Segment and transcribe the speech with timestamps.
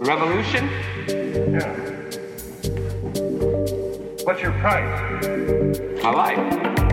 [0.00, 0.68] Revolution?
[1.06, 1.72] Yeah.
[4.24, 6.02] What's your price?
[6.02, 6.85] My life.